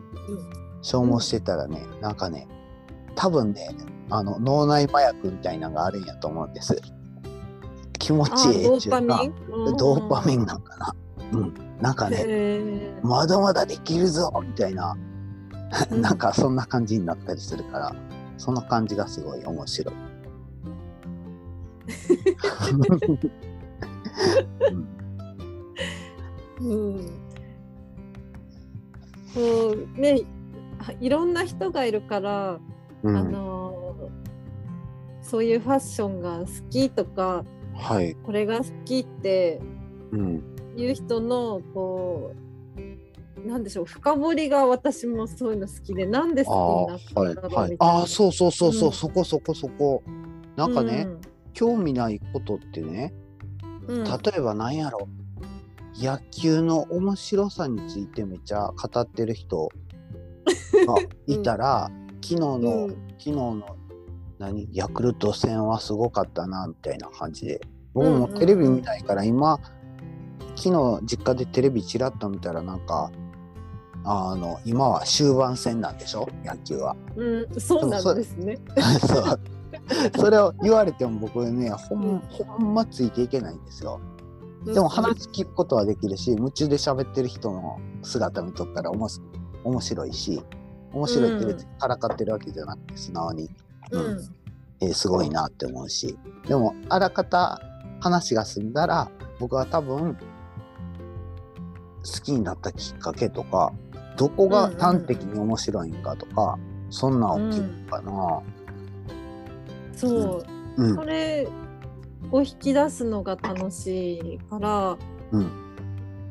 [0.83, 2.47] 消耗してたらね、なんかね
[3.17, 3.71] 多分ね
[4.09, 6.81] あの脳内麻薬みたいなのがあるんやと思うんです。
[7.99, 9.77] 気持あちいいドーっていうかパミン？
[9.77, 10.95] ドーパミンなんかな。
[11.33, 11.55] うん。
[11.81, 15.16] なんかねまだまだできるぞみたいなうん
[15.91, 17.95] なんかそんな感じになったりするから
[18.39, 19.95] その感じがすごい面白い。
[26.61, 27.23] うんうん
[29.35, 30.23] こうね
[31.01, 32.59] いろんな人がいるから、
[33.03, 33.95] うんあの
[35.23, 38.15] そういうファッションが好きとかはい。
[38.25, 39.61] これが好きって
[40.13, 40.43] うん。
[40.77, 42.46] いう人のこう
[43.45, 47.61] なんでしょう深掘りが私もそういうの好きでなんであ好あきになったんだろうみたいな。
[47.61, 47.77] はいはい。
[48.01, 48.95] ああそうそうそうそう、うん。
[48.95, 50.03] そこそこそこ。
[50.57, 51.07] なんかね、
[51.53, 53.13] 興味ないことってね
[53.87, 55.09] うん、うん例えばなんやろ。
[55.95, 59.69] 野球の面白さについてめっちゃ語ってる人
[60.87, 60.97] が
[61.27, 61.91] いたら、
[62.23, 62.91] 昨日の、うん。
[63.19, 63.63] 昨日の
[64.39, 67.61] 何ヤクルト戦はすごかったなみたいな感じで。
[67.97, 69.59] 僕もテレビ見ないから今
[70.55, 73.11] 昨日実家でテレビちらっと見たらなんか
[74.09, 76.29] あの今は終盤戦なんでしょ？
[76.45, 76.97] 野球は。
[77.17, 78.59] うん、そうなんですね。
[79.01, 79.41] そう。
[80.17, 84.01] それを言われても僕ねほんほんまついていけないんですよ。
[84.65, 89.21] でも話聞くことはできるし夢中で喋ってる人の姿見とったらおもし
[89.63, 90.43] 面白いし
[90.93, 93.51] 面白いって別にからかってるわけじゃなくて素直に、
[93.93, 94.21] ううんん。
[94.81, 96.17] えーすごいなって思うし。
[96.49, 97.61] でもあらかた
[98.01, 99.09] 話が済んだら
[99.41, 100.17] 僕は多分
[102.05, 103.73] 好きになったきっかけとか
[104.17, 106.59] どこが端的に面白いんかとか、
[106.91, 108.43] そんなんを聞くかな。
[109.95, 110.45] そ
[110.77, 110.95] う、うん。
[110.95, 111.49] それ
[112.31, 114.97] を引き出すのが楽しいから、
[115.33, 115.51] うん。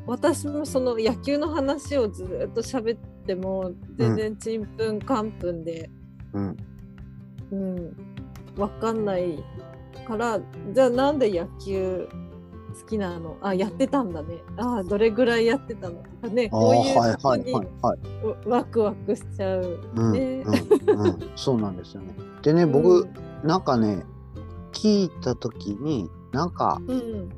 [0.06, 5.90] 私もその野球の話をずっと喋っても全然ちんぷんかんぷんで、
[6.32, 6.56] うん。
[7.52, 7.96] うん、
[8.56, 9.42] わかんない
[10.06, 10.40] から
[10.72, 12.08] じゃあなんで野球
[12.80, 18.48] 好きなのあやってたんだねあどれぐらいやってたのとかねこういうはいことにはいはいはい。
[18.48, 19.80] ワクワクしちゃう。
[19.94, 20.44] うんね
[20.86, 22.14] うんうん、そうなんですよね。
[22.42, 23.08] でね僕、
[23.42, 24.04] なんかね
[24.72, 27.28] 聞いた時になんかうん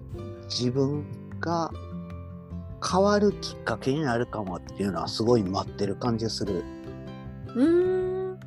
[0.49, 1.05] 自分
[1.41, 1.71] が
[2.87, 6.65] 変わるきっかけになるかもっていうのはすごい待ってる感じがする。
[7.55, 8.41] うーん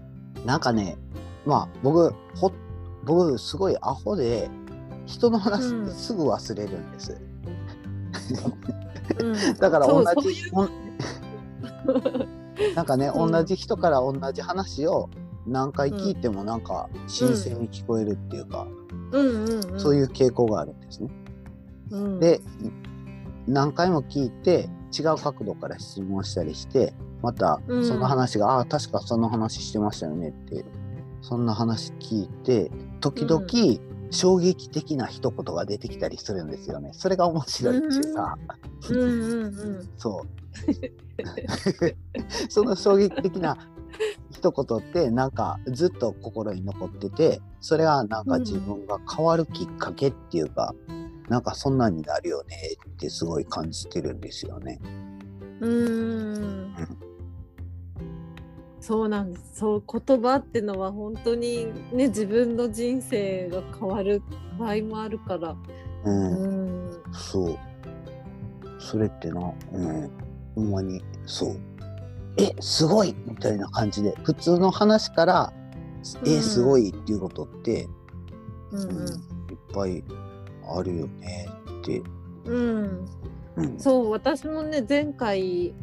[0.46, 0.98] なんかね
[1.46, 2.52] まあ僕ほ
[3.04, 4.50] 僕すごいアホで
[5.06, 7.22] 人の話ってすぐ忘れるんです。
[9.20, 9.34] うん。
[9.60, 10.70] だから同そうじおん
[12.76, 13.32] なんかね、うん。
[13.32, 15.10] 同じ人から同じ話を
[15.48, 18.68] 何回聞いてもなんか新鮮に聞こえるっていうか、
[19.12, 19.26] うん。
[19.26, 21.10] うんうん、そういう傾向があるんですね。
[21.92, 22.42] うん、で
[23.48, 27.86] 何回も聞いて違う角度から質問したりしてまたうん。
[27.86, 30.64] その話が「ああ確かその話してましたよね」って
[31.22, 33.46] そんな話聞いて時々
[34.12, 36.92] 衝撃的な一言が出てきたりするんですよね。
[36.94, 38.12] それが面白いってい
[38.90, 39.90] うんうんうん。
[39.98, 40.28] そう。
[42.50, 43.58] その衝撃的な
[44.32, 50.74] 一言ってなんかずっと心に残っててそれはなんか自分が変わるきっかけっていうか、
[51.30, 52.58] なんかそんなんになるよね
[52.94, 54.80] ってすごい感じてるんですよね。
[55.62, 57.11] うーん
[58.82, 59.60] そうなんです。
[59.60, 64.22] そう言葉ってのは本当にね自分の人生が変わる
[64.60, 65.56] 場合もあるから。
[66.04, 66.48] うん、う
[66.88, 67.02] ん。
[67.14, 67.58] そう。
[68.80, 70.12] それってな、うん、
[70.56, 71.56] ほんまにそう。
[72.38, 75.54] え、すごいみたいな感じで普通の話から、
[76.26, 76.42] え、うん。
[76.42, 77.88] すごいっていうことって、
[78.72, 79.08] うんうん。
[79.08, 79.14] いっ
[79.74, 80.04] ぱい
[80.76, 81.48] あるよね
[81.82, 82.02] って。
[82.46, 83.06] うん、
[83.58, 85.76] うん、そう私もね前回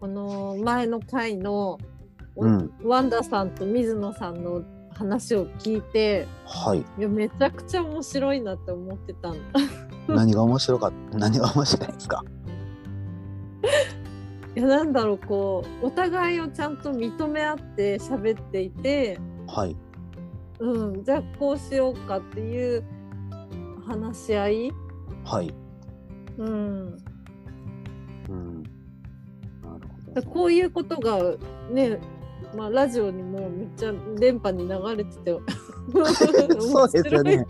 [0.00, 1.78] この前の回の、
[2.36, 6.78] うんワンダさんと水野さんの話を聞いてはい。
[6.80, 9.36] いやめちゃくちゃ面白いなって思ってたの。
[10.08, 12.22] 何が面白かった何が面白いですか？
[14.56, 19.18] いやなんだろうこうお互いをちゃんと認め合って喋っていて、
[19.48, 19.76] はい。
[20.60, 22.84] うん、じゃあこうしようかっていう
[23.86, 24.72] 話し合い、
[25.24, 25.52] はい。
[26.38, 26.48] うん、
[28.28, 28.62] うん。
[28.62, 28.68] な
[29.78, 30.22] るほど。
[30.30, 31.18] こういうことが
[31.72, 31.98] ね、
[32.56, 35.38] まあ、ラジオにもめっちゃ電波に流れてて
[36.60, 37.46] そうですよね。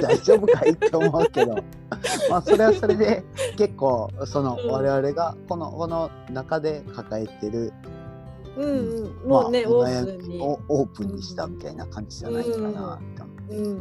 [0.00, 1.54] 大丈夫かいって思うけど。
[2.30, 3.24] まあそれはそれで
[3.56, 4.70] 結構そのうん。
[4.70, 7.72] 我々がこのこの中で抱えてる、
[8.56, 10.40] うんうん、もうね、まあオープンに。
[10.40, 13.54] をオープンにしたみたいな感じじゃないかなって思う。
[13.54, 13.80] うん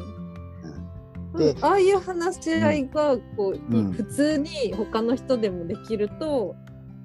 [1.38, 1.66] でうん。
[1.66, 3.91] ああいう話し合いがこう、うん。
[3.91, 6.55] 普通に他の人でもできると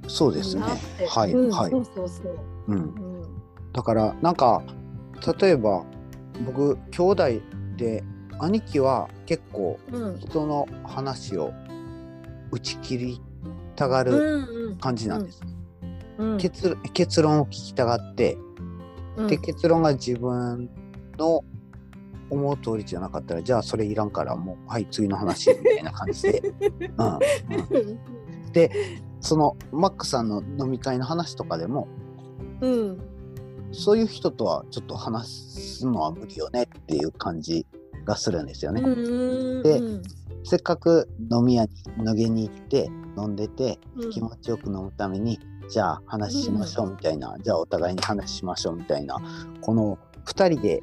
[0.09, 0.63] そうですね。
[1.09, 1.51] はい、うん。
[1.51, 2.39] はい、そうそうそう。
[2.69, 3.12] うん。
[3.73, 4.63] うんだからなんか
[5.41, 5.85] 例えば
[6.45, 7.25] 僕兄弟
[7.77, 8.05] で
[8.39, 10.19] 兄貴は結構うん。
[10.19, 11.53] 人の話を
[12.51, 13.21] 打ち切り
[13.77, 15.41] たがる感じなんです。
[16.19, 16.39] うん。
[16.39, 18.37] 結結論を聞きたがって、
[19.17, 19.27] うん。
[19.29, 20.69] で結論が自分
[21.19, 21.45] の
[22.31, 26.41] 思う通りじゃなかったらじゃあそれいらんからもうはい次の話みたいな感じで、
[26.99, 27.19] うん
[27.77, 28.71] うん、で
[29.21, 31.89] そのマックさんの飲み会の話とかでも
[32.61, 33.12] うん
[33.73, 37.67] そういう人とはちょっと話すのは無理よねっていう感じ
[38.05, 38.83] がするんですよね。
[38.83, 40.03] うんでうん。
[40.45, 44.11] せっかく飲み屋に飲げに行って飲んでてうん。
[44.11, 49.17] 気持ちよく飲むために、じゃあ話しましょうみたいな、じゃあお互いに話しましょうみたいな
[49.61, 50.83] この2人で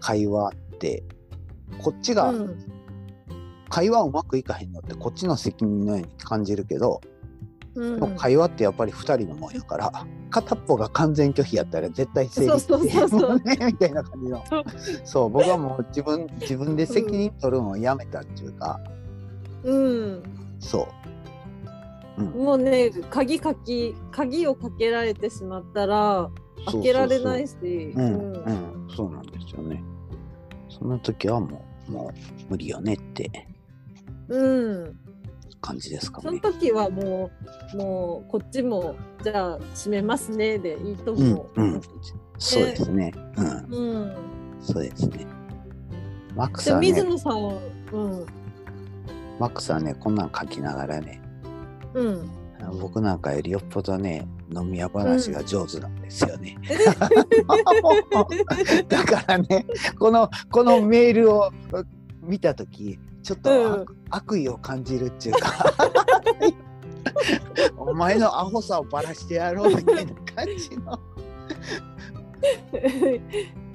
[0.00, 1.04] 会話って
[1.78, 2.58] こっちがうん。
[3.68, 7.00] 会話うまくいかへんのってこっちの責任のように感じるけど、
[7.74, 8.00] うん。
[8.00, 13.30] でも会話ってやっぱり2人のもんやから片っぽが完全拒否やったら絶対成立そうそうそうそう。
[13.32, 14.42] もねみたいな感じの。
[15.04, 15.30] そう。
[15.30, 18.80] 僕はもう自分自分で責任取るのをやめたっていうか、
[19.62, 20.22] うん。
[20.58, 20.88] そ
[22.18, 22.22] う。
[22.22, 26.30] もうね鍵かき鍵をかけられてしまったら
[26.70, 27.54] 開けられないし。
[27.62, 29.82] うん、うん、そうなんですよね。
[30.70, 32.12] その時はもう、も
[32.48, 33.30] う無理よねって。
[34.28, 35.01] うん
[35.62, 36.40] 感じですかそのね。
[36.40, 37.30] 時はも
[37.72, 41.62] うもうこっちもじゃあ閉めますねでいいとうん思う。
[41.62, 41.80] うん、
[42.38, 43.12] そうですね。
[43.36, 44.16] うん、うん
[44.60, 45.26] そうですね。
[46.36, 47.54] マックでさんね、水野さんは
[47.92, 48.26] うん
[49.38, 51.22] マックさんね、こんなん書きながらね、
[51.94, 52.30] うん
[52.80, 56.56] 僕なんかよりよっぽどね、飲み屋話が上手なんですよね。
[58.88, 59.66] だからね、
[59.98, 61.50] この、このメールを
[62.22, 65.64] 見たとき、ちょっと悪,、悪意を感じるっていうか、
[67.76, 70.98] お前のアホさをばらしてやろうみたいな感じの。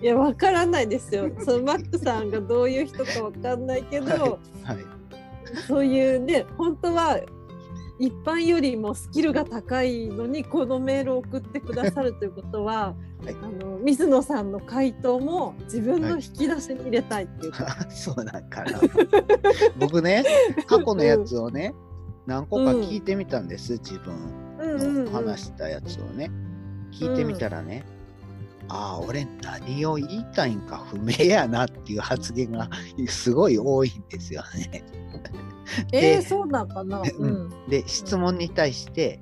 [0.01, 1.31] いやわからないですよ。
[1.39, 4.85] そのマックさんがどういう人かわかんないけど、はい。
[5.67, 7.19] そういうね本当は
[7.99, 18.79] 一般よりもスキルが高いのにこのメールを送ってくださるということは、はいあの水野さんの回答も自分の引き出しに入れたいっていうか、 そうなんかな。
[19.79, 20.23] 僕ね、
[20.67, 21.73] 過去のやつをね、
[22.27, 24.13] 何個か聞いてみたんです、自分
[24.59, 26.29] うんうんうんの話したやつをね。
[26.91, 27.83] 聞いてみたらね、
[28.69, 32.69] ああ、俺何を言いたいんか不明やなっていう発言が
[33.07, 34.83] すごい多いんですよね。
[35.91, 37.29] えー、そうなんかな、ううん。
[37.47, 37.69] ん。
[37.69, 39.19] で、質問に対して、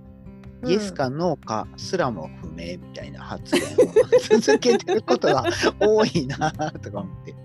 [0.66, 3.92] イエスかノーかすらも不明みたいな発言を
[4.42, 5.44] 続けてることが
[5.80, 7.36] 多いなとか思って。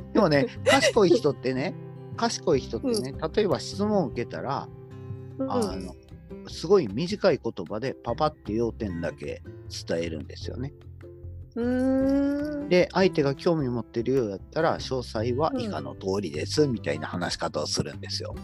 [0.12, 1.74] でもね、賢い人ってね、
[2.16, 4.68] 賢い人ってね、例えば質問を受けたら、
[5.38, 5.52] うん。
[5.52, 5.94] あの
[6.48, 9.42] すごい短い言葉でパパって要点だけ
[9.88, 10.72] 伝えるんですよね。
[11.54, 18.34] で、相手が興味持ってるようだったら、詳細は以下の通りです、みたいな話し方をするんですよ。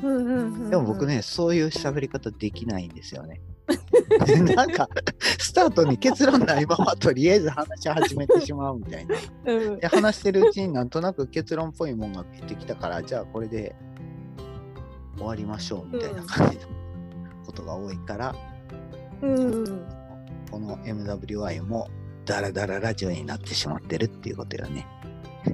[0.00, 3.40] でも僕ね、そういう喋り方できないんですよね。
[4.54, 4.88] なんか、
[5.38, 9.16] スタートに結論ないままとりあえず話し始めてしまうみたいな。
[9.46, 13.74] うんで、話してるうちになんとなく結論っぽいもんが見えてきたから、じゃあこれで
[15.16, 16.62] 終わりましょうみたいな感じの
[17.46, 18.34] ことが多いから、
[19.22, 20.04] うんうん
[20.50, 21.88] この MWI も
[22.24, 24.86] ダラダララジオになってしまってるっていうことよね。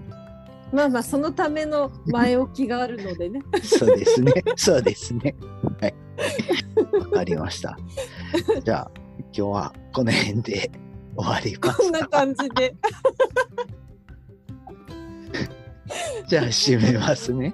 [0.72, 4.32] まあまあそのための前置きがあるのでね そうですね。
[4.56, 5.34] そうですね。
[5.80, 5.94] はい。
[7.00, 7.76] わかりました。
[8.64, 10.70] じゃあ、今日はこの辺で
[11.16, 12.08] 終わりまこんなす。
[12.08, 12.74] 感じで
[16.28, 17.52] じゃあ、締めますね。